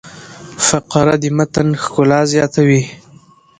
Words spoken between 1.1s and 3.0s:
د متن ښکلا زیاتوي.